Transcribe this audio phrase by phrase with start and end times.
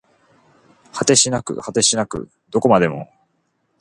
[0.93, 3.13] 果てしなく果てしなくどこまでも